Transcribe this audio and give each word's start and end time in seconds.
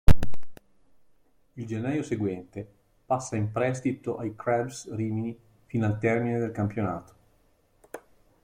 Il 1.57 1.67
gennaio 1.67 2.01
seguente 2.01 2.67
passa 3.05 3.35
in 3.35 3.51
prestito 3.51 4.17
ai 4.17 4.33
Crabs 4.35 4.91
Rimini 4.95 5.37
fino 5.67 5.85
al 5.85 5.99
termine 5.99 6.39
del 6.39 6.51
campionato. 6.51 7.13